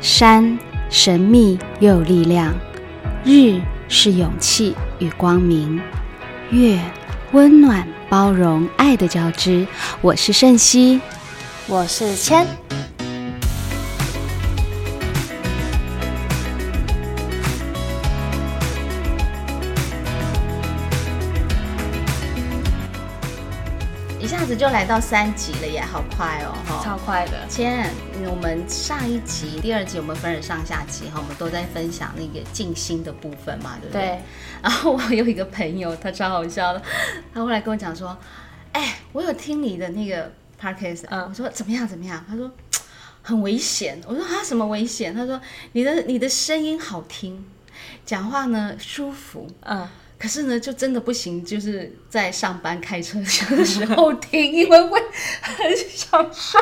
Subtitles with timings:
[0.00, 2.54] 山神秘又有力量，
[3.22, 5.78] 日是勇气与光明，
[6.50, 6.80] 月
[7.32, 9.66] 温暖包容爱的交织。
[10.00, 10.98] 我是盛熙，
[11.66, 12.46] 我是千。
[24.60, 27.48] 就来到三集了耶，好快哦，哈，超快的。
[27.48, 27.88] 千，
[28.28, 34.02] 我们上一集、第二集我们分了上下集哈，我们都在分享那个静心的部分嘛，对不对？
[34.02, 34.20] 对。
[34.60, 36.82] 然后我有一个朋友，他超好笑的，
[37.32, 38.14] 他后来跟我讲说
[38.72, 42.22] ：“哎，我有听你的那个 podcast，嗯，我说怎么样怎么样？
[42.28, 42.50] 他说
[43.22, 43.98] 很危险。
[44.06, 45.14] 我说啊，什么危险？
[45.14, 45.40] 他说
[45.72, 47.46] 你的你的声音好听，
[48.04, 49.88] 讲话呢舒服，嗯。”
[50.20, 55.00] 可是呢，就真的不行，就是在上班开车的时候听，因为会
[55.40, 56.60] 很想睡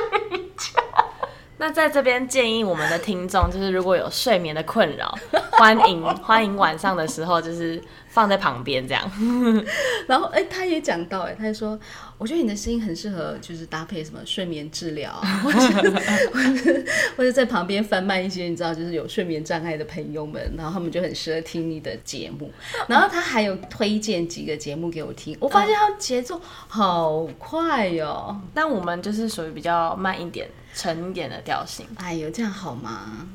[0.57, 0.81] 觉。
[1.59, 5.13] 那在这边建议我们的听众，就是如果有睡眠的困扰，
[5.51, 7.83] 欢迎欢迎晚上的时候就是。
[8.19, 9.09] 放在旁边这样，
[10.09, 11.79] 然后哎，他也讲到哎，他就说，
[12.19, 15.13] 我觉得你的声音很适合，就是搭配什么睡眠治疗，
[15.45, 15.59] 或者
[17.17, 22.51] 或者在旁边贩卖一些，你知道，就是有睡眠障碍的朋友们，然后他们就很适合听你的节目。
[22.89, 28.37] 然后他还有推荐几个节目给我听，我发现他节奏好快哟。
[28.53, 31.87] 但我们就是属于比较慢一点、沉一点的调性。
[31.95, 33.29] 哎呦，这样好吗？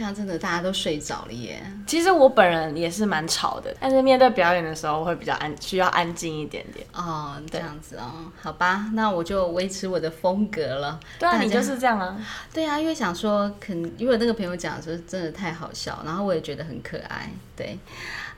[0.00, 1.62] 这样真的大家都睡着了耶。
[1.86, 6.86] 其实我本人也是蛮吵的，但是面对表演的时候会比较安，需要安静一点点。
[6.94, 10.98] 哦，这样子哦，好吧，那我就维持我的风格了。
[11.18, 12.18] 对啊，你就是这样啊。
[12.50, 17.30] 对啊，因为想说，肯因为那个朋友讲说真的太好笑，然后我也觉得很可爱。
[17.54, 17.78] 对。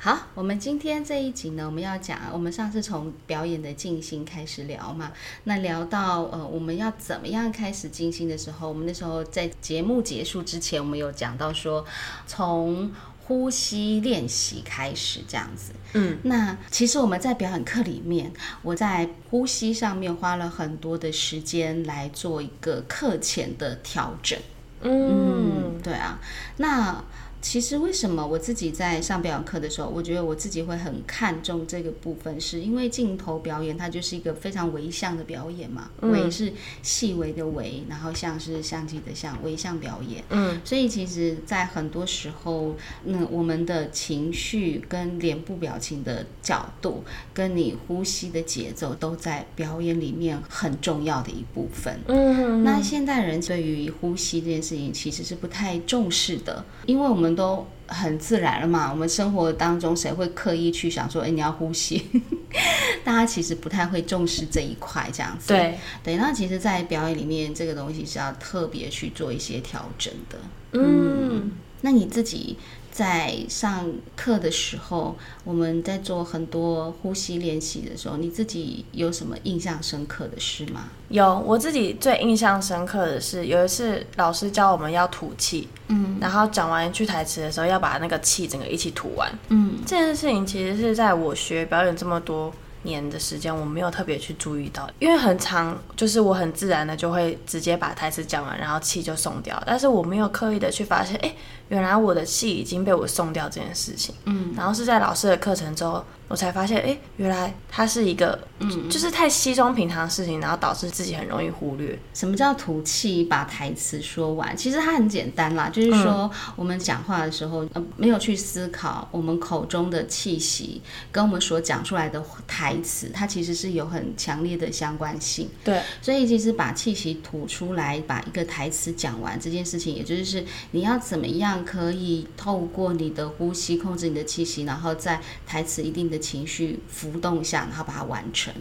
[0.00, 5.12] 好，我们今天这一集呢，我们要讲，我们上次从表演的静心开始聊嘛，
[5.44, 11.84] 那聊到呃，我们要怎么样开始静心的时候，我们那时候在节目结束之前，我们有讲到说，
[12.27, 12.91] 从
[13.27, 15.73] 呼吸练习开始这样子。
[15.95, 18.33] 嗯，那其实我们在表演课里面，
[18.63, 24.39] 我在呼吸上面花了很多的时间来做一个课前的调整。
[24.83, 26.18] 嗯，对啊，
[26.57, 27.05] 那。
[27.42, 36.52] 其实为什么我自己在上表演课的时候，我觉得我自己会很看重这个部分，是因为镜头表演它就是一个非常微相的表演嘛，微是
[36.83, 40.23] 细微的微，然后像是相机的像微相表演。
[40.31, 47.02] 嗯，所以其实，在很多时候，那我们的情绪跟脸部表情的角度，
[47.35, 51.98] 跟你呼吸的节奏，都在表演里面很重要的一部分。
[52.07, 57.32] 嗯，那现代人对于呼吸这件事情其实是不太重视的，因为我们。
[57.35, 62.07] 都很自然了嘛，我们生活当中谁会刻意去想说，哎，你要呼吸？
[63.05, 65.48] 大家其实不太会重视这一块，这样子。
[65.48, 70.39] 对对，那其实，在表演里面，这个东西是要特别去做一些调整的。
[70.73, 72.57] 嗯，那你自己？
[72.92, 80.91] 在上课的时候，我们在做很多呼吸练习的时候，你自己有什么印象深刻的事吗？
[81.08, 92.52] 有，我自己最印象深刻的是有一次老师教我们要吐气，嗯，然后讲完一句台词的时候要把那个气整个一起吐完，嗯，这件事情其实是在我学表演这么多
[92.83, 101.35] 年的时间，我没有特别去注意到，因为很长，就是我很自然的就会直接把台词讲完，然后气就送掉，但是我没有刻意的去发现，哎。
[101.69, 106.05] 原来我的气已经被我送掉这件事情，嗯，然后是在老师的课程之后。
[106.33, 111.98] 我才发现，哎，原来它是一个，嗯，就是太稀松平常的事情，然后导致自己很容易忽略。
[112.15, 114.57] 什么叫吐气把台词说完？
[114.57, 125.51] 其实它很简单啦，就是说我们讲话的时候，呃，没有去思考我们口中的气息跟我们所讲出来的台词，它其实是有很强烈的相关性。
[125.63, 136.21] 对，所以其实把气息吐出来，把一个台词讲完这件事情，也就是你要怎么样可以透过你的呼吸控制你的气息，然后在台词一定的。
[136.22, 138.55] 情绪浮动下，然后把它完成。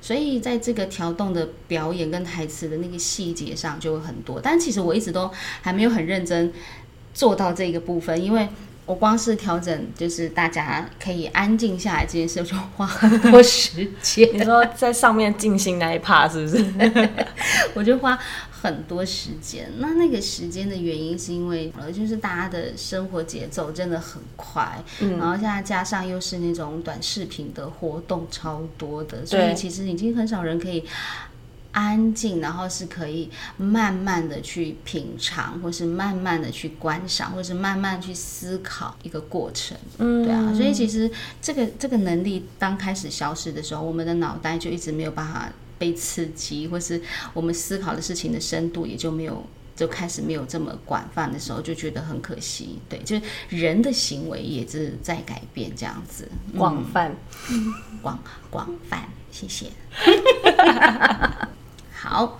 [0.00, 4.40] 所以在这个调动的表演跟台词的那个细节上就会很多。
[4.40, 5.30] 但其实我一直都
[5.60, 6.52] 还没有很认真
[7.14, 8.48] 做到这个部分，因为
[8.92, 14.28] 我光是调整就是大家可以安静下来这件事，就花很多时间。
[14.34, 17.08] 你说在上面静心那一趴是不是？
[17.74, 18.18] 我就花。
[18.62, 30.84] 很多时间，那那个时间的原因是因为，呃，就是大家的生活节奏真的很快，嗯，然后现在加上又是那种短视频的活动超多的，所以其实已经很少人可以
[31.72, 41.10] 安静，然后是可以慢慢的去品尝，或是慢慢的去观赏，或是慢慢去思考一个过程，嗯，对啊，所以其实
[41.40, 45.50] 这个这个能力刚开始消失的时候，我们的脑袋就一直没有办法。
[45.78, 47.02] 被刺激，或是
[47.34, 49.44] 我们思考的事情的深度也就没有，
[49.74, 52.78] 就开始没有这么广泛的时候，就觉得很可惜。
[52.88, 56.28] 对，就是人的行为也是在改变，这样子。
[56.56, 57.12] 广泛，
[58.00, 58.16] 广
[58.48, 59.66] 广泛，谢谢。
[62.08, 62.38] 好。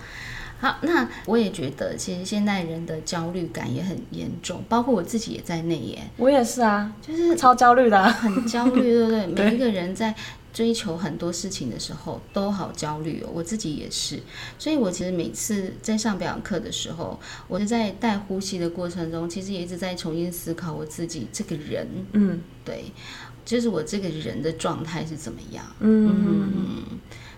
[0.59, 5.99] 好，那我也觉得，其实现代人的焦虑感也很严重，包括我自己也在内耶。
[6.15, 9.27] 我也是啊，就是超焦虑的，很焦虑，对不对？
[9.51, 10.15] 每一个人在
[10.53, 14.17] 追求很多事情的时候都好焦虑哦，我自己也是。
[14.57, 17.19] 所以我其实每次在上表演课的时候，
[17.49, 22.85] 我就在带呼吸的过程中，其实也一直在重新思考我自己这个人，嗯，对，
[23.43, 26.83] 就是我这个人的状态是怎么样，嗯。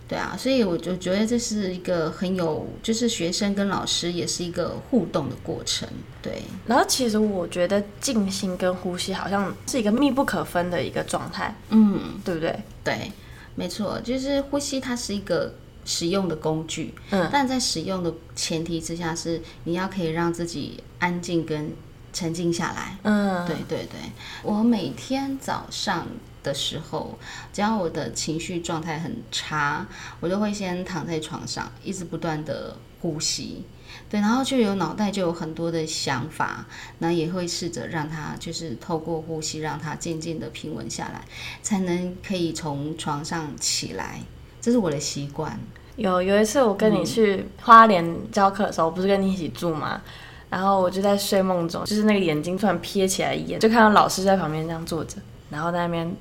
[0.07, 5.87] 对啊，所以我就觉得这是一个很有，就是学生跟老师也是一个互动的过程。
[6.21, 11.55] 对，然后其实我觉得静心跟呼吸好像是一个密不可分的一个状态。
[11.69, 12.55] 嗯，对不对？
[12.83, 13.11] 对，
[13.55, 15.55] 没错，就是呼吸它是一个
[15.85, 16.93] 使用的工具。
[17.09, 21.71] 嗯，但在使用的前提之下，是你要可以让自己安静跟
[22.13, 22.97] 沉静下来。
[23.01, 23.99] 嗯，对对对，
[24.43, 26.05] 我每天早上。
[26.45, 27.17] 的时候，
[27.51, 29.87] 只要我的情绪状态很差，
[30.19, 33.63] 我就会先躺在床上，一直不断的呼吸，
[34.09, 36.65] 对，然后就有脑袋就有很多的想法，
[36.99, 41.21] 那也会试着让它就是透过呼吸，让它渐渐的平稳下来，
[41.61, 44.21] 才能可以从床上起来，
[44.61, 45.59] 这是我的习惯。
[45.97, 50.01] 有有一次我跟你去花莲教课的时候，不是跟你一起住吗？
[50.49, 55.17] 然后我就在睡梦中，就是那个眼睛突然瞥起来一眼，就看到老师在旁边这样坐着，
[55.49, 56.15] 然后在那边。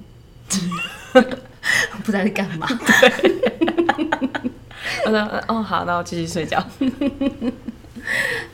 [2.04, 2.68] 不知道在干嘛。
[5.06, 5.18] 我说
[5.48, 6.64] ：“哦，好，那我继续睡觉。”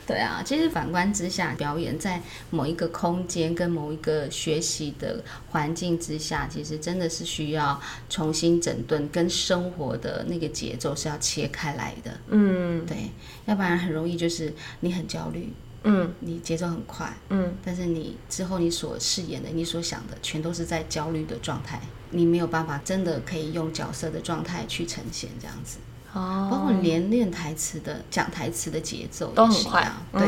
[0.07, 12.11] 对啊，其实反观之下，表演在某一个空间跟某一个学习的环境之下，其实真的是需要重新整顿，跟生活的那个节奏是要切开来的。
[12.29, 13.11] 嗯，对，
[13.45, 15.51] 要不然很容易就是你很焦虑。
[15.83, 21.81] 嗯，你节奏很快，嗯，但是你之后你所饰演的、你所想的，全都是在焦虑的状态，
[22.11, 25.79] 你没有办法真的可以用角色的状态去呈现这样子。
[26.13, 30.21] 哦，包括连练台词的、讲台词的节奏都很快，对，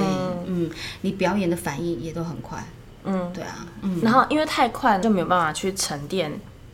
[0.47, 0.71] 嗯，
[1.01, 2.65] 你表演的反应也都很快，
[3.03, 6.31] 嗯，对啊，嗯，然后因为太快就没有办法去沉淀。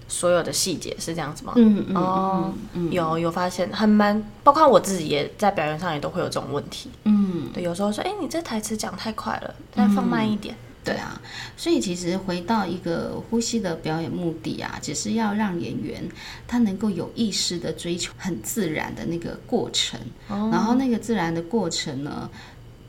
[0.10, 1.54] 所有的细节是这样子吗？
[1.56, 2.54] 嗯嗯哦，
[2.92, 6.90] 有有发现很蛮，包括我自己也在表演上也都会有这种问题。
[7.06, 10.54] 嗯，对，有时候说，哎，你这台词讲太快了，再放慢一点。
[10.82, 11.22] 对啊，
[11.56, 16.02] 所以其实回到一个呼吸的表演目的啊，只是要让演员
[16.48, 22.28] 他能够有意识的追求很自然的那个过程，然后那个自然的过程呢，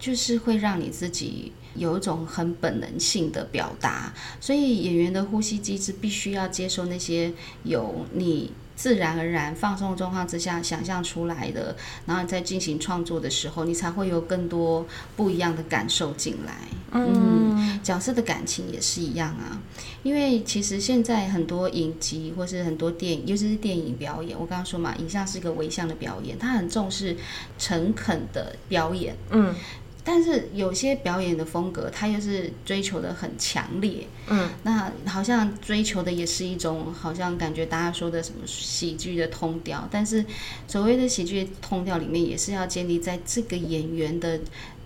[0.00, 1.52] 就是会让你自己。
[1.76, 7.32] 有一种很本能性的表达，所以演员的呼吸机制必须要接受那些
[7.62, 11.76] 有你自然而然放松状况之下想象出来的，
[12.06, 14.84] 然后在进行创作的时候，你才会有更多
[15.16, 16.54] 不一样的感受进来。
[16.90, 19.62] 嗯，角色的感情也是一样啊，
[20.02, 27.16] 因为其实现在很多影集或是很多电影，尤其是电影表演，我刚刚说嘛，影像是一个微像的表演，它很重视
[27.60, 29.14] 诚恳的表演。
[29.30, 29.54] 嗯。
[30.02, 39.86] 但是有些表演的风格，它又是追求的很强烈，嗯，那好像追求的也是一种，好像感觉大家说的什么喜剧的通调。
[39.90, 40.24] 但是
[40.66, 44.40] 所谓的喜剧通调里面，也是要建立在这个演员的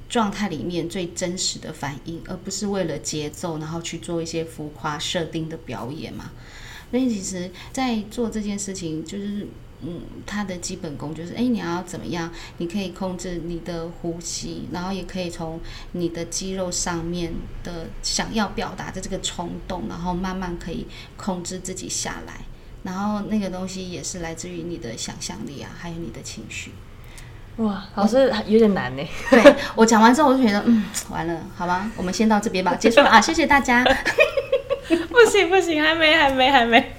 [0.09, 6.33] 状态里面最真实的反应，而不是为了节奏然后去做一些浮夸设定的表演嘛。
[6.91, 9.47] 所以其实，在做这件事情，就是。
[9.83, 12.31] 嗯，它的基本功就是，哎，你要怎么样？
[12.59, 15.61] 你可以控制你的呼吸，然后也可以从
[15.93, 22.35] 你的肌肉上面的想要表达的这个冲动，然后慢慢可以控制自己下来。
[22.83, 26.73] 然后那个东西也是来自于你的想象力啊，还有你的情绪。
[27.57, 29.03] 哇，老师有点难呢。
[29.31, 33.85] 对我讲完之后，我就觉得，嗯，完了，好吧，我们先到这边吧，结束了啊，谢谢大家。
[35.09, 36.94] 不行不行，还没还没还没。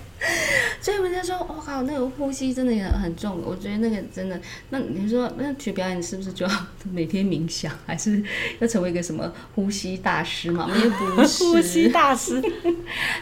[0.86, 3.42] 所以人家说，我靠，那个呼吸真的也很重。
[3.44, 4.39] 我觉得那个真的，
[4.70, 8.24] 那你说那学表演是不是就要 每天冥想，还是
[8.60, 10.70] 要成为一个什么呼吸大师嘛？
[10.77, 12.39] 也不是，呼吸大师，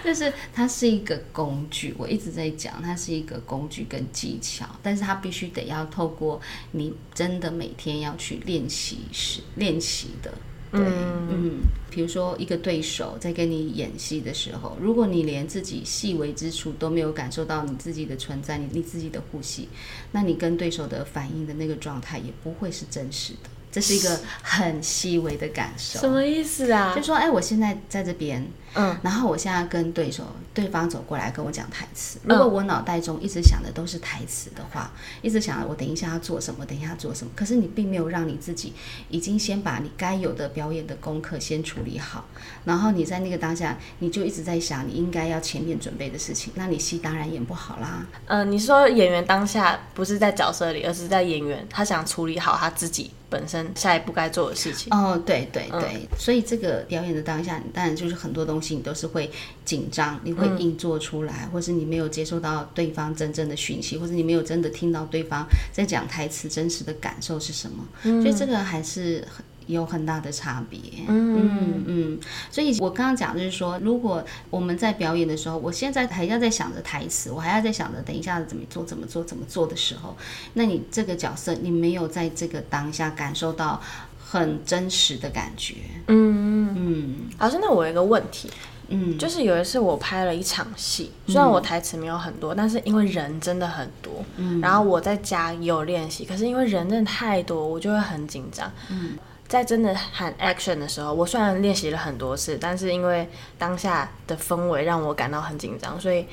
[0.03, 1.95] 就是它是一个工具。
[1.97, 6.41] 我一直在讲，它是一个工具跟技巧，但是它必须得要透过
[6.71, 10.33] 你真的每天要去练习是练习的。
[10.73, 10.81] 对，
[11.29, 11.61] 嗯，
[11.91, 19.69] 比如说一个对手在跟你演戏的时候，如果你连自己细微之处都没有感受到你自己的存在，你你自己的呼吸，
[20.11, 23.49] 那你跟对手的反应的那个状态也不会是真实的。
[23.73, 25.99] 这是一个很细微的感受。
[25.99, 26.93] 什么意思啊？
[26.95, 32.19] 就说，哎，我现在在这边，嗯，然后我现在跟对手，对方走过来跟我讲台词。
[32.25, 34.91] 嗯如果我脑袋中一直想的都是台词的话，
[35.23, 38.73] 一直想我等一下要做什么，等一下要做什么，可是你并没有让你自己
[39.09, 42.25] 已经先把你该有的表演的功课先处理好，
[42.65, 48.05] 然后你在那个当下，你就一直在想你应该要前面准备的事情，那你戏当然演不好啦。
[48.27, 54.93] 嗯，你说演员当下不是在角色里，而是在演员，他想处理好他自己本身下一步该做的事情。
[54.95, 59.31] 哦，对对对，所以这个表演的当下，当然就是很多东西你都是会
[59.65, 67.83] 紧张，你会硬做出来，或是你没有接受到对方真正的讯息，或是你没有真的听到对方在讲台词真实的感受是什么，
[68.21, 69.43] 所以这个还是很。
[69.67, 71.83] 有很大的差别，嗯。
[71.85, 80.15] 嗯，所以我刚刚讲就是说，如果我们在表演的时候，我现在还要在想着台词，我还要在想着等一下怎么做、怎么做、怎么做的时候，
[80.53, 83.81] 那你这个角色你没有在这个当下感受到
[84.17, 85.75] 很真实的感觉，
[86.07, 87.15] 嗯，嗯。
[87.39, 88.49] 老师，那我有一个问题，
[88.87, 94.61] 嗯，就是有一次我拍了一场戏，虽然我台词没有很多，但是因为人真的很多，嗯。
[94.61, 98.71] 然后我在家也有练习，可是因为人真的太多，我就会很紧张。
[98.89, 106.25] 嗯在真的喊 action 的时候，我虽然练习了很多次，但是因为当下的氛围让我感到很紧张，所以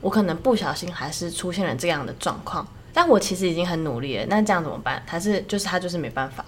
[0.00, 2.66] 我可能不小心还是出现了这样的状况。
[2.92, 5.02] 但我其实已经很努力了，那这样怎么办？
[5.06, 6.44] 还是就是他就是没办法？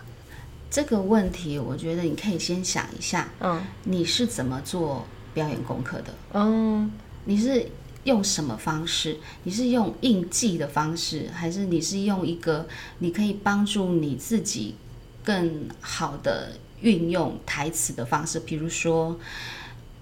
[0.70, 6.14] 这个问题，我觉得你可以先想一下，嗯你是怎么做表演功课的？
[6.32, 6.92] 嗯
[7.24, 7.66] 你是
[8.04, 9.18] 用什么方式？
[9.42, 12.66] 你是用印记的方式，还是你是用一个
[12.98, 14.76] 你可以帮助你自己
[15.24, 18.40] 更好的运用台词的方式？
[18.40, 19.18] 比如说，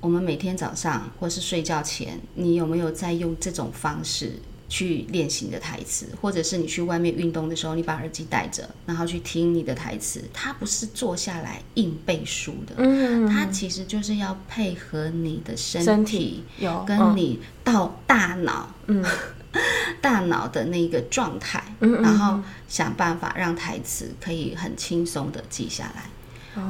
[0.00, 4.32] 我们每天早上或是睡觉前，你有没有在用这种方式？
[4.70, 10.22] 去练习你的台词，或者是你去外面运动的时候，你把耳机戴着，然后去听你的台词。
[10.30, 19.02] 它不是坐下来硬背书的，嗯，它其实就是要配合你的身体，身体有跟你到大脑，嗯
[20.00, 26.04] 大脑的那个状态，嗯嗯然后想办法让台词可以很轻松的记下来。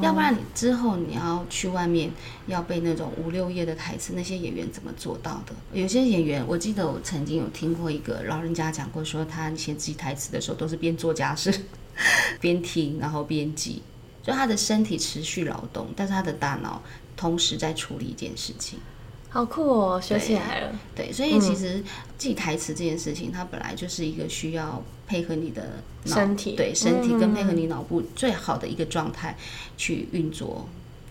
[0.02, 2.11] 要不然你之后你要去外面
[2.47, 5.54] 要背那种五六页的台词，那些演员怎么做到的？
[5.73, 11.64] 有些演员，我记得我曾经有听过一个老人家讲过，说他写自己台词的时候都是边做家事
[12.38, 13.82] 边听，然后边记，
[14.23, 16.82] 就他的身体持续劳动，但是他的大脑
[17.16, 18.78] 同时在处理一件事情。
[19.30, 20.61] 好酷哦，学起来。
[20.61, 20.73] 了。
[20.94, 21.82] 对，所以其实
[22.16, 25.62] 记台词这件事情，它本来就是一个需要配合你的
[26.04, 26.56] 脑身体。
[26.56, 29.37] 对身体嗯跟配合你脑部最好的一个状态
[29.76, 30.66] 去运作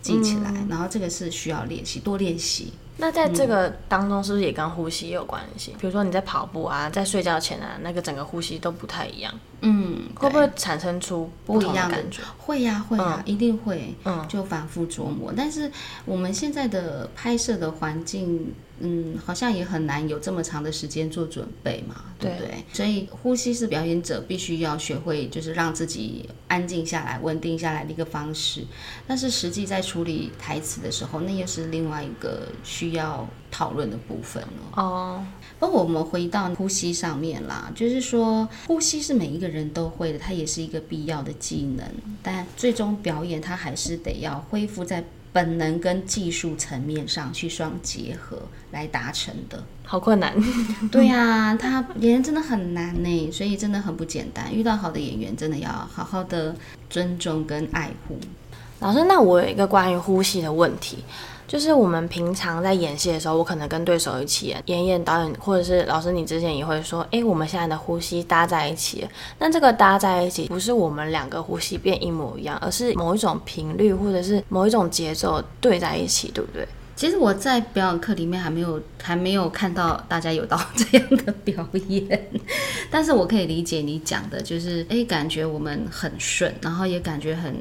[0.07, 2.71] 记起来，嗯然后这个是需要练习，多练习。
[2.99, 5.75] 那在这个当中，是不是也跟呼吸有关系？
[5.79, 12.23] 比如说你在跑步啊，在睡觉前啊，那个整个呼吸都不太一样，嗯，会不会产生出不不一样的感觉？
[12.39, 15.31] 会呀、会呀、一定会，嗯就反复琢磨。
[15.37, 15.71] 但是
[16.05, 22.63] 我们现在的拍摄的环境，嗯，好像也很难有这么长的时间做准备嘛，对不对？
[22.71, 28.63] 所以呼吸是表演者必须要学会，就是让自己安静下来、稳定下来的一个方式。
[29.07, 34.81] 但是实际在处理台词的时候，那又是另外一个需要讨论的部分了。
[34.81, 35.25] 哦，
[35.59, 41.87] 不过我们回到呼吸上面啦，就是说呼吸是每一个人都会的，它也是一个必要的技能。
[42.21, 45.03] 但最终表演它还是得要恢复在
[45.33, 48.41] 本能跟技术层面上去双结合
[48.71, 49.63] 来达成的。
[49.83, 50.33] 好困难。
[50.91, 54.53] 对呀、他演员真的很难呢，所以真的很不简单。
[54.53, 56.55] 遇到好的演员，真的要好好的
[56.89, 58.19] 尊重跟爱护。
[58.79, 60.97] 老师，那我有一个关于呼吸的问题，
[61.47, 69.07] 就是我们平常在演戏的时候，我可能跟对手一起演，演演导演或者是老师，你之前也会说，诶，我们现在的呼吸搭在一起。
[69.39, 76.67] 那这个搭在一起，不是我们两个呼吸变一模一样，而是某一种频率或者是某一种节奏对在一起，对不对？
[76.95, 82.29] 其实我在表演课里面还没有还没有看到大家有到这样的表演，
[82.89, 87.55] 但是我可以理解你讲的，就是诶，感觉我们很顺，然后也感觉很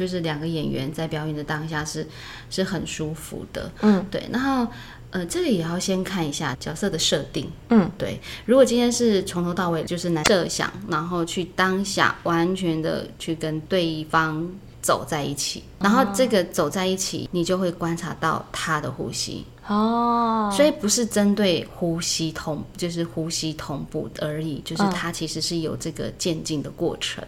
[0.00, 2.06] 就是两个演员在表演的当下是
[2.48, 4.66] 是很舒服的，嗯，对，然后。
[5.12, 8.16] 呃，这个也要先看一下角色的设定，嗯，对。
[8.46, 14.48] 如果今天是从头到尾就是来设想，然后去当下完全的去跟对方
[14.80, 27.24] 走在一起，然后这个走在一起，你就会观察到他的呼吸，哦，所以不是针对呼吸同，就是呼吸同步而已，就是它其实是有这个渐进的过程。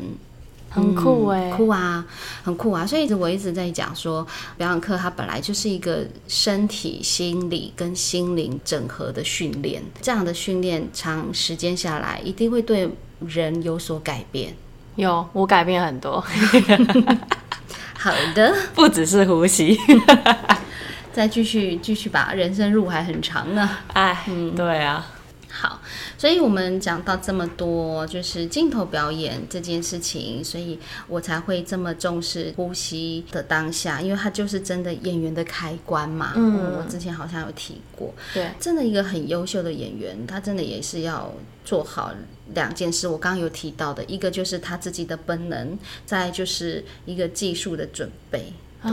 [0.73, 2.05] 很酷哎、酷啊，
[2.43, 2.87] 很酷啊！
[2.87, 4.27] 所以我一直在讲说，
[4.57, 9.83] 表演课它本来就是一个身体、心理跟心灵整合的训练。
[10.01, 12.91] 这样的训练长时间下来，一定会对
[13.27, 14.55] 人有所改变。
[14.97, 16.21] 有，我改变很多
[17.99, 19.79] 好的，不只是呼吸。
[21.13, 23.69] 再继续继续吧，人生路还很长呢。
[23.93, 25.07] 哎，嗯，对啊。
[25.55, 25.83] 好，
[26.17, 36.33] 所以我们讲到这么多，就是镜头表演这件事情，所以我才会这么重视呼吸的当下，因为它就是真的演员的开关嘛。
[36.37, 41.31] 嗯，我之前好像有提过，对，真的一个很优秀的演员，他真的也是要
[41.67, 42.15] 做好
[42.55, 43.07] 两件事。
[43.07, 48.55] 我刚刚有提到的一个就是他自己的本能，再就是一个技术的准备。
[48.83, 48.91] 对，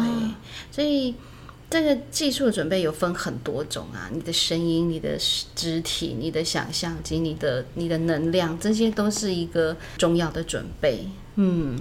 [0.69, 1.15] 所以。
[1.69, 5.15] 这个技术的准备有分很多种啊，你的声音、你的
[5.53, 11.07] 肢体、你的想象及你的你的能量，这些都是一个重要的准备。
[11.35, 11.79] 嗯，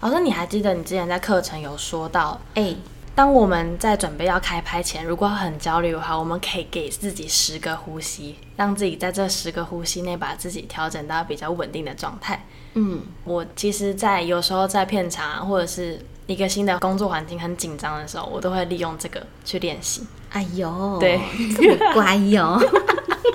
[0.00, 2.74] 老师，你还记得你之前在课程有说到，哎，
[3.14, 12.44] 当我们在准备要开拍前，如果很焦虑的话，我们可以给自己十个呼吸，让自己在这十个呼吸内把自己调整到比较稳定的状态。
[12.74, 16.00] 嗯，我其实，在有时候在片场或者是。
[16.28, 20.06] 一个新的工作环境很紧张的时候，我都会利用这个去练习。
[20.30, 21.18] 哎呦，对，
[21.56, 22.60] 这么乖哟，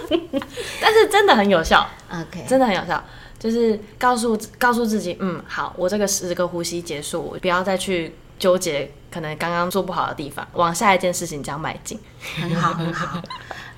[0.80, 1.86] 但是真的很有效。
[2.12, 3.04] OK，真的很有效，
[3.40, 12.00] 就是告诉告诉自己，嗯，好，我这个十个呼吸结束，我不要再去纠结可能刚刚做不好的地方，往下一件事情这样迈进。
[12.40, 13.20] 很好，很好。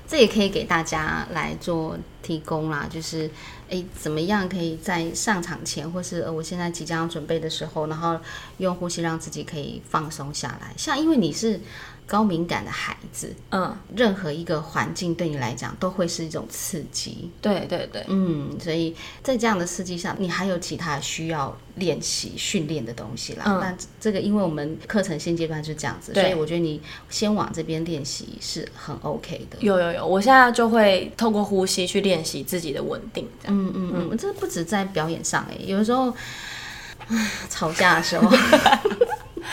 [0.08, 3.30] 这也可以给大家来做提供啦，就是
[3.70, 8.20] 诶，怎么样可以在上场前，或是呃，我现在即将要准备的时候，然后
[8.58, 10.74] 用呼吸让自己可以放松下来。
[10.78, 11.60] 像因为你是。
[12.08, 17.32] 高敏感的孩子，嗯，任何一个环境对你来讲都会是一种刺激。
[17.42, 23.44] 对对对，嗯，所以在这样的刺激下，你还有其他需要练习训练的东西啦。
[23.46, 29.58] 那这个，因为我们课程现阶段是这样子，所以我觉得你先往这边练习是很 OK 的。
[29.62, 33.28] 有有有，我现在就会透过呼吸去练习自己的稳定。
[33.48, 36.14] 嗯嗯嗯，这不止在表演上哎，有的时候，
[37.50, 38.30] 吵架的时候。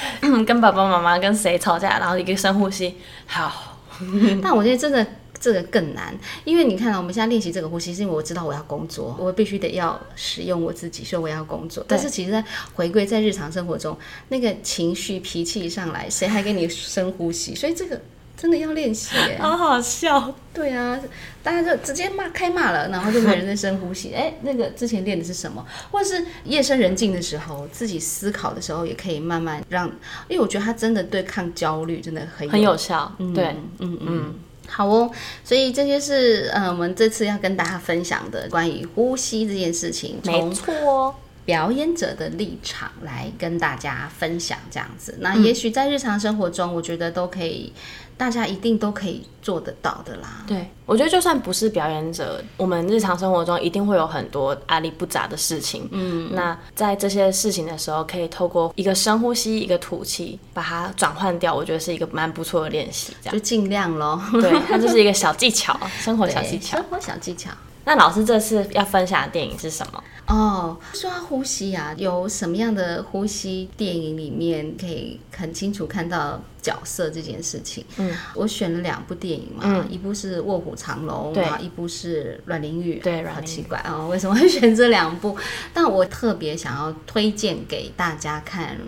[0.47, 2.95] 跟爸爸妈妈跟谁吵架，然后一个深呼吸，
[3.27, 3.79] 好。
[4.43, 5.07] 但我觉得真的
[5.39, 6.13] 这个更难，
[6.45, 11.85] 因为你看啊，我们现在练习这个呼吸，是因为我知道我要工作，我必须得要使用我自己，所以我要工作。
[11.87, 12.43] 但是其实，在
[12.75, 13.97] 回归在日常生活中，
[14.29, 17.55] 那个情绪脾气一上来，谁还给你深呼吸？
[17.55, 18.01] 所以这个。
[18.37, 20.35] 真的要练习，好好笑。
[20.53, 20.99] 对啊，
[21.43, 24.13] 大家就直接骂开骂了，然后就没人在深呼吸。
[24.13, 25.65] 哎，那个之前练的是什么？
[25.91, 29.87] 或者是夜深人静的时候，自己思考的时候，也可以慢慢让。
[30.29, 33.13] 因为我觉得它真的对抗焦虑真的很很有效。
[33.19, 34.35] 嗯对，嗯嗯，
[34.67, 35.11] 好哦。
[35.45, 40.19] 所以这些是呃，我们这次要跟大家分享的关于呼吸这件事情。
[40.25, 41.15] 没错。
[41.45, 47.73] 表演者的立场来跟大家分享这样子，那也许在日常生活中，我觉得都可以，
[48.17, 50.45] 大家一定都可以做得到的啦。
[50.47, 55.89] 对，我觉得就算不是表演者，我们日常生活中一定会有很多阿力不杂的事情。
[55.91, 61.55] 嗯，那在这些事情的时候，可以透过一个深呼吸，一个吐气，把它转换掉。
[61.55, 64.21] 我觉得是一个蛮不错的练习，这样就尽量喽。
[64.33, 67.51] 对，它就是一个小技巧，生活小技巧，生活小技巧。
[67.85, 70.05] 那老师这次要分享的电影是什么？
[70.33, 77.85] 哦，说到呼吸啊，有什么样的呼吸电影里面可以很清楚看到角色这件事情？
[77.99, 82.99] 嗯，我选了两部电影嘛，一部是《卧虎藏龙》，对，一部是《阮玲玉》。
[83.03, 85.37] 对，好奇怪哦，为什么会选这两部？
[85.75, 88.75] 但我特别想要推荐给大家看《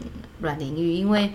[0.40, 1.30] 阮玲玉》，因为。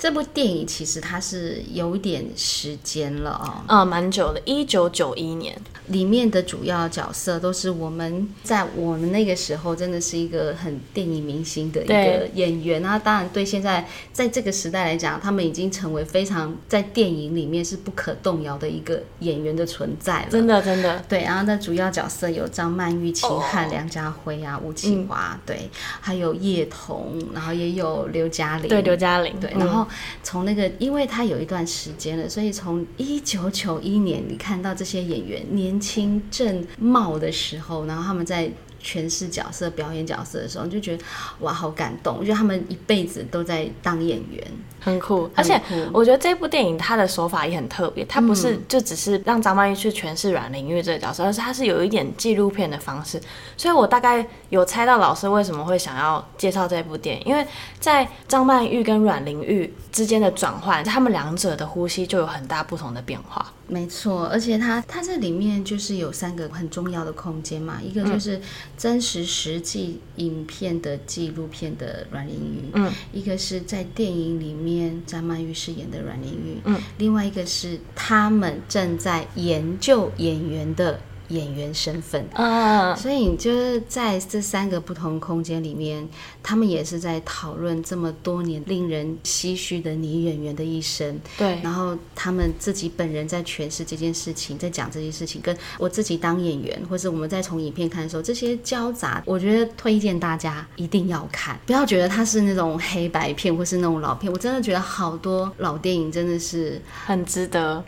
[0.00, 3.32] 这部电影其实它是有点时间了
[3.68, 5.54] 哦，啊，蛮久的，一九九一年。
[5.88, 12.96] 里面的主要角色都是我们在我们那个时候真的是一个很电影明星的一个演员那。
[13.00, 20.28] 当然，对现在在这个时代来讲，他们已经成为非常在电影里面是不可动摇的一个演员的存在了。
[20.30, 21.02] 真的，真的。
[21.08, 25.68] 对，然后那主要角色有张曼玉、秦汉、梁家辉啊、吴启华，对，
[26.00, 29.84] 还有叶童，然后也有刘嘉玲，对，刘嘉玲，对，然后。
[30.22, 38.50] 从那个，因为他有一段时间了，所以从一九九一年，你看到这些演员年轻正茂的时候，然后他们在。
[38.82, 41.04] 诠释角色、表演角色的时候，你就觉得
[41.40, 42.16] 哇，好感动！
[42.16, 44.42] 我觉得他们一辈子都在当演员，
[44.80, 45.30] 很酷。
[45.34, 45.60] 而且
[45.92, 53.20] 我觉得这部电影它的手法也很特别，它不是就只是让张曼玉去诠释阮玲玉这个角色，而是它是有一点纪录片的方式。
[53.56, 57.46] 所以我大概有猜到老师为什么会想要介绍这部电影，因为
[57.78, 63.52] 在张曼玉跟阮玲玉之间的转换，他们两者的呼吸就有很大不同的变化。
[63.66, 68.40] 没错，而且它它这里面就是有三个很重要的空间嘛，一个就是
[68.76, 74.69] 真实实际影片的纪录片的阮玲玉，嗯，一个是在电影里面
[75.06, 81.00] 张曼玉饰演的阮玲玉，嗯，另外一个是他们正在研究演员的
[81.30, 82.24] 演员身份。
[82.34, 86.08] 嗯，所以你就是在这三个不同空间里面，
[86.42, 91.18] 他们也是在讨论这么多年令人唏嘘的女演员的一生。
[91.36, 107.82] 对，然后他们自己本人在诠释这件事情，在讲这些事情，跟我自己当演员，或是我们在从影片看的时候，这些交杂，我觉得推荐大家一定要看，不要觉得它是那种黑白片或是那种老片，我真的觉得好多老电影真的是很值得。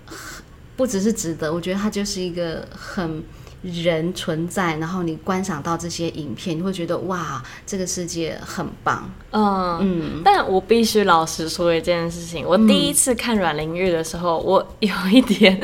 [0.77, 3.23] 不只是值得，我觉得它就是一个很
[3.63, 9.09] 人存在，然后你观赏到这些影片，你会觉得哇，这个世界很棒。
[9.31, 15.61] 嗯嗯，但我必须老实说一件事情，我第一次看阮玲玉的时候，我有一点，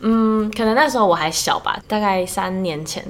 [0.00, 3.04] 嗯，可能那时候我还小吧，大概三年前，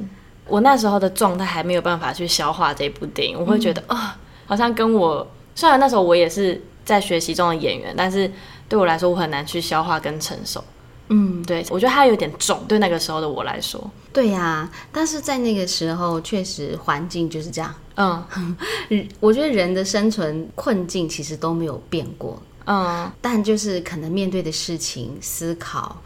[0.46, 8.33] 我那时候的状态还没有办法去消化这部电影，我会觉得啊，好像跟我虽然那时候我也是在学习中的演员，但是
[8.66, 10.64] 对我来说，我很难去消化跟承受。
[11.08, 13.90] 嗯，对，我觉得它有点重，对那个时候的我来说。
[14.12, 17.74] 对呀，但是在那个时候，确实环境就是这样。
[17.96, 18.24] 嗯，
[19.20, 22.40] 我觉得人的生存困境其实都没有变过。
[22.66, 26.00] 嗯，但就是可能面对的事情、思考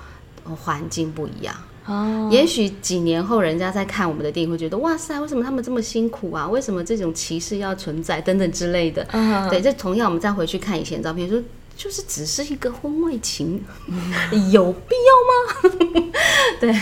[0.56, 1.54] 环境不一样。
[1.86, 6.48] 哦，也许几年后，人家在看我们的电影，会觉得哇塞，为什么他们这么辛苦啊？
[6.48, 8.20] 为什么这种歧视要存在？
[8.20, 9.06] 等等之类的。
[9.12, 11.40] 嗯，对，这同样我们再回去看以前照片，说。
[11.76, 13.62] 就是只是一个婚外情，
[14.50, 16.12] 有必要吗？
[16.58, 16.74] 对，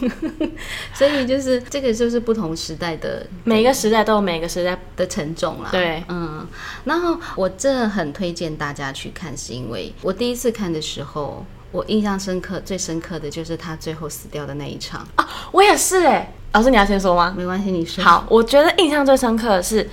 [0.92, 5.70] 所以就是这个就是不同时代的，每个时代都有每个时代的沉重啦。
[5.72, 6.46] 对，嗯，
[6.84, 15.26] 然后我真的很推荐大家去看，是因为我第一次看的时候，我印象深刻，最深刻的就是他最后死掉的那一场啊！
[15.50, 17.34] 我也是哎，老师你要先说吗？
[17.34, 18.04] 没关系，你说。
[18.04, 19.88] 好，我觉得印象最深刻的是。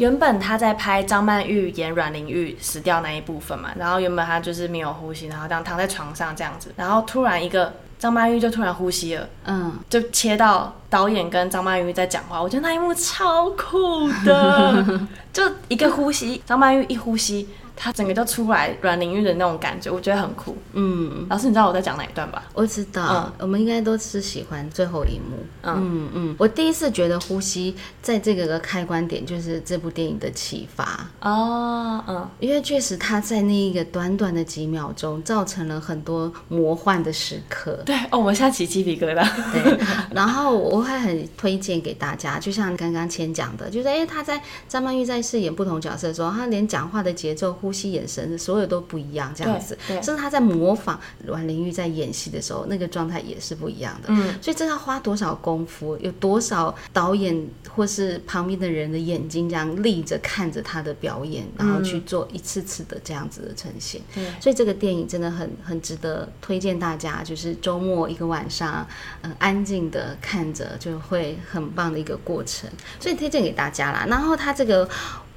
[0.00, 15.00] 原本他在拍张曼玉演阮玲玉死掉那一部分嘛，然后原本他就是没有呼吸，然后这样躺在床上这样子，然后突然一个张曼玉就突然呼吸了，嗯，就切到导演跟张曼玉在讲话，我觉得那一幕超酷的，
[15.34, 17.46] 就一个呼吸，张曼玉一呼吸。
[17.82, 20.54] 他整个就出来软淋浴的那种感觉，我觉得很酷。
[20.74, 22.42] 嗯，老师，你知道我在讲哪一段吧？
[22.52, 25.38] 我知道，我们应该都是喜欢最后一幕。
[25.62, 31.08] 嗯嗯，我第一次觉得呼吸在这个个开关点就是这部电影的启发。
[31.22, 37.80] 哦，嗯，因为确实他在那一个短短的几秒钟，造成了很多魔幻的时刻。
[37.86, 39.26] 对，哦，我现在起鸡皮疙瘩。
[39.52, 44.38] 对，然后我会很推荐给大家，就像刚刚千讲的，就是哎，他在
[44.68, 47.69] 张曼玉在饰演不同角色的时候，他连讲话的节奏呼。
[47.70, 49.78] 呼吸、眼神，所有都不一样，这样子。
[49.86, 54.08] 甚至他在模仿阮玲玉在演戏的时候，那个状态也是不一样的。
[54.08, 55.96] 嗯，所以这要花多少功夫？
[56.00, 64.00] 有多少导演或是旁边的人的眼睛这样立着看着他的表演，然后去做一次次的这样子的呈现。
[64.12, 68.84] 对，所以这个电影真的很很值得推荐大家，就是周末一个晚上，
[69.22, 72.68] 嗯，安静的看着就会很棒的一个过程。
[72.98, 74.04] 所以推荐给大家啦。
[74.08, 74.88] 然后他这个。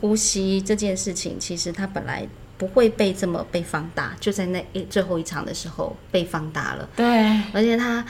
[0.03, 6.89] 呼吸这件事情，其实它本来不会被这么被放大，就在那一最后一场的时候被放大了。
[6.93, 7.05] 对，
[7.53, 8.05] 而且他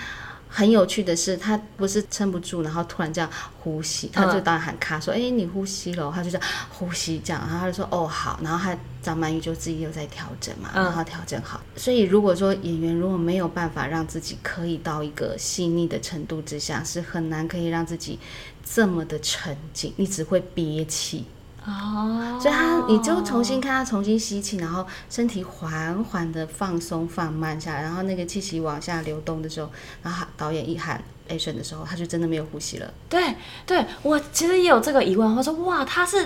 [0.49, 3.29] 很有趣的是，他不是撑不住，然后突然这样
[3.59, 11.61] 呼吸，他就当然喊卡说：“哎，你呼吸了。”他就这样呼吸，这样，然后他就说：“哦，好。”然后他张曼玉就自己又在调整嘛，然后调整好。
[11.75, 18.17] 所以如果说演员如果没有办法让自己可以到一个细腻的程度之下，是很难可以让自己
[18.65, 21.25] 这么的沉静，你只会憋气。
[21.65, 29.69] 哦，所以他你就重新看他重新吸气，然后身体缓缓的放松放慢下来，然后那个气息往下流动的时候，
[30.01, 32.93] 然后导演一喊 action 的时候，他就真的没有呼吸了。
[33.07, 33.33] 对，
[33.65, 36.25] 对我其实也有这个疑问，我说哇，他是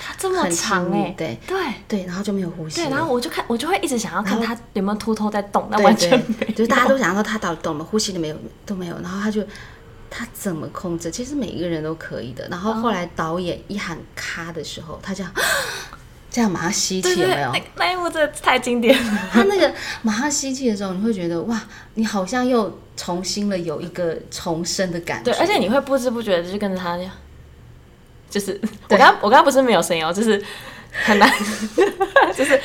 [0.00, 2.76] 他这么长哎，对对对，然后就没有呼吸。
[2.76, 9.42] 对，然后我就看我就会一直想要看他有没有偷偷在动，那完全没有，就是大家都想说他到底动了，呼吸都没有都没有，然后他就。
[10.10, 11.10] 他怎么控制？
[11.10, 12.46] 其实每一个人都可以的。
[12.48, 15.32] 然后后来导演一喊“咔”的时候，他 这样
[16.30, 17.52] 这样马上吸气，有没有？
[17.76, 19.28] 那一幕真的太经典了。
[19.32, 21.60] 他那个 马上吸气的时候，你会觉得哇，
[21.94, 25.32] 你好像又重新了有一个重生的感觉。
[25.32, 27.12] 对，而且你会不知不觉的就跟着他这样，
[28.30, 30.42] 就是我刚我刚刚不是没有声音哦，就是
[30.90, 31.30] 很难，
[32.36, 32.60] 就是。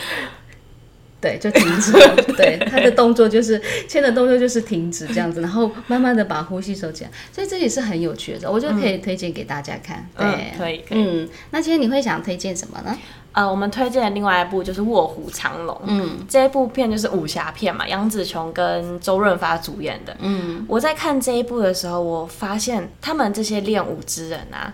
[1.23, 2.15] 对，就停止了。
[2.35, 10.05] 对，他的动作就是牵的动作就是停止这样子，然后慢慢的把呼吸收起来，所以这也是很有趣的，我就可以推荐给大家看。
[10.17, 12.97] 对，可以，嗯，那今天你会想推荐什么呢？
[13.31, 15.73] 呃，我们推荐的另外一部就是《卧虎藏龙》。
[15.85, 20.15] 嗯，这一部片就是武侠片嘛，杨紫琼跟周润发主演的。
[20.19, 24.73] 嗯，我在看这一部的时候，我发现他们这些练武之人啊。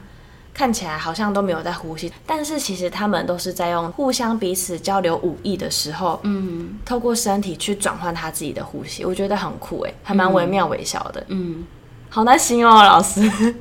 [0.60, 11.24] 看起来好像都没有在呼吸，但是其实他们都是在用互相彼此交流武艺的时候，嗯，透过身体去转换他自己的呼吸，我觉得很酷哎，还蛮惟妙惟肖的。
[11.30, 11.63] 嗯，
[12.10, 13.22] 好难形容哦，老师。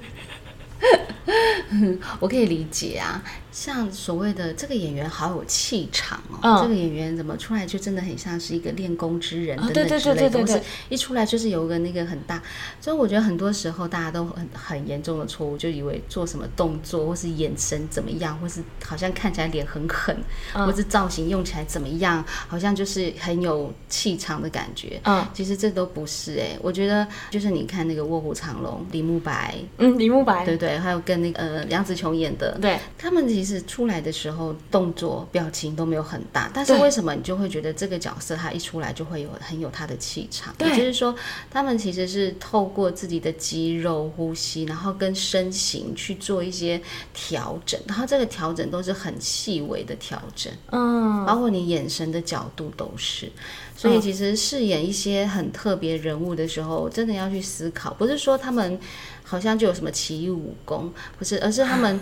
[2.21, 6.63] 我可以理解啊，像所谓的这个演员好有气场哦，嗯。
[6.63, 10.63] 这个演员怎么出来就真的很像是一个练功之人啊等等对对之类的，对对对。
[10.89, 12.43] 一出来就是有个那个很大，
[12.81, 20.17] 所以我觉得很多时候大家都很很严重的错误，就以为做什么动作或是眼神怎么样，或是好像看起来脸很狠，
[20.55, 20.67] 嗯。
[20.67, 25.01] 或是造型用起来怎么样，好像就是很有气场的感觉。
[25.05, 25.27] 嗯。
[25.35, 40.55] 其实这都不是哎、我觉得就是你看那个《卧虎藏龙》，李慕白，嗯，李慕白，对对，还有跟那个呃杨紫琼演的，对，他们其实出来的时候动作、表情都没有很大，但是为什么你就会觉得这个角色他一出来就会有很有他的气场？
[40.59, 41.15] 对也就是说，
[41.51, 46.81] 他们其实是透过自己的肌肉、呼吸，然后跟身形去做一些
[47.13, 53.31] 调整，然后这个调整都是很细微的调整，嗯，包括你眼神的角度都是。
[53.79, 58.77] 所以其实饰演一些很特别人物的时候，真的要去思考，不是说他们
[59.23, 62.01] 好像就有什么奇异武功，不是，而是他们，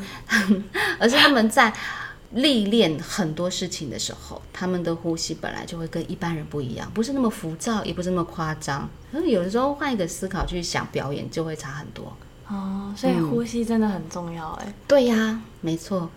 [0.98, 1.70] 而是他们在
[2.32, 8.88] 历练很多事情的时候，他们的呼吸本来就会跟一般人不一样，不是那么浮躁，也不是那么夸张。
[9.12, 12.16] 可是有的时候换一个思考去想表演，就会差很多。
[12.48, 14.72] 哦，所以呼吸真的很重要哎。
[14.88, 16.08] 对呀，没错。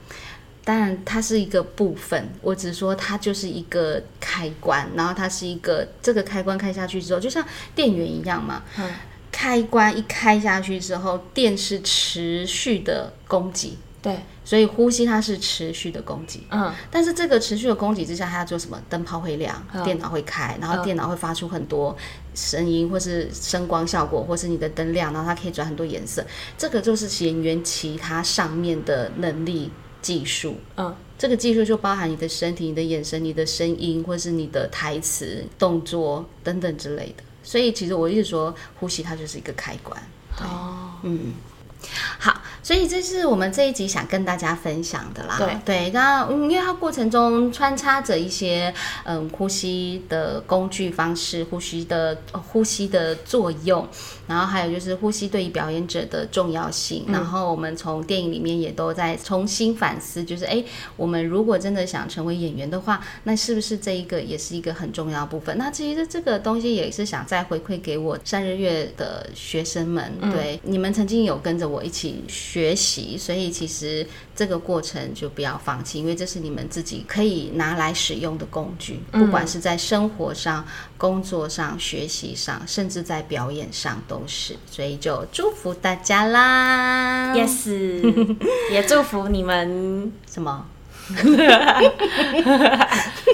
[0.69, 8.61] 当然，它是一个部分，我只说它就是一个开关，然后它是一个这个开关开下去之后，就像电源一样嘛。
[8.77, 8.87] 嗯
[9.31, 16.41] 开关一开下去之后，电是持续的供给，对，所以呼吸它是持续的供给。
[16.49, 18.79] 嗯，但是这个持续的供给之下，它要做什么？
[18.89, 21.95] 灯泡会亮，嗯电脑会开，然后嗯电脑会发出很多
[22.35, 26.25] 声音，或是声光效果，或是你的灯亮，然后它可以转很多颜色。
[26.57, 29.71] 这个就是演员其他上面的能力
[30.01, 30.57] 技术。
[30.77, 37.23] 嗯，这个技术就包含你的身体、你的眼神、你的声音，或是你的台词、动作等等之类的。
[37.43, 40.01] 所以其实我一直说，呼吸它就是一个开关。
[40.39, 41.33] 哦，嗯，
[42.19, 45.39] 好，所以这是我们这一集想跟大家分享的啦。
[45.39, 48.71] 对对，那嗯，因为它过程中穿插着一些
[49.05, 53.87] 嗯呼吸的工具方式，呼吸的、呃呼吸的作用，
[54.27, 57.05] 然后还有就是呼吸对于表演者的重要性。
[57.07, 60.63] 然后我们从电影里面也都在重新反思，就是哎，
[60.95, 65.57] 我们如果真的想成为演员的话，那是不是这一个也是一个很重要的部分？
[65.57, 80.65] 那其实这个东西也是想再回馈给我三日月的学生们，对你们曾经有跟着我一起学习，所以其实这个过程就不要放弃，因为这是你们自己可以拿来使用的工具，不管是在生活上、
[80.97, 84.55] 工作上、学习上，甚至在表演上都是。
[84.69, 87.69] 所以就祝福大家啦 yes，
[88.71, 90.65] 也祝福你们，什么？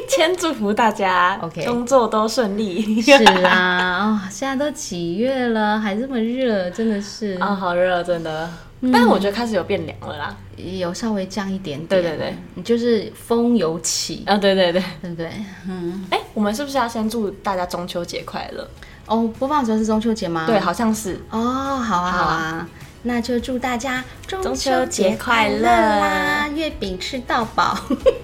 [0.07, 3.01] 先祝福大家 OK 工作都顺利。
[3.01, 3.11] 是
[3.43, 8.49] 啊，哦，现在都几月了，还这么热，真的是啊、 好热，真的。
[8.91, 10.38] 但是我觉得开始有变凉了啦。
[10.55, 11.88] 有稍微降一点点。
[11.88, 14.83] 对对对，你就是风有起，啊，对对对。
[15.01, 15.31] 对不对？
[15.67, 18.67] 嗯，哎、我们是不是要先祝大家中秋节快乐？
[19.07, 20.45] 哦，播放的时候是中秋节吗？
[20.45, 21.19] 对，好像是。
[21.29, 21.39] 哦，
[21.77, 22.69] 好啊，好啊。
[23.07, 26.47] 那就祝大家中中秋节快乐啦！
[26.55, 27.77] 月饼吃到饱。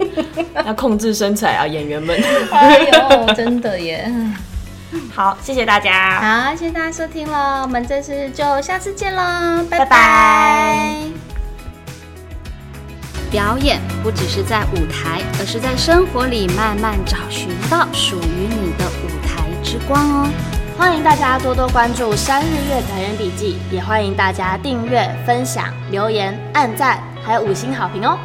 [0.65, 2.19] 要控制身材啊，演员们。
[2.51, 4.11] 哎呦，真的耶！
[5.13, 6.19] 好，谢谢大家。
[6.19, 10.95] 好，谢谢大家收听喽，我们这次就下次见喽，拜拜拜
[13.31, 20.29] 表演不只是在舞台，而是在生活里慢慢找寻到属于你的舞台之光哦。
[20.77, 28.17] 欢迎大家多多关注三日月表演笔记，也欢迎大家订阅、分享、留言、按赞，还有五星好评哦。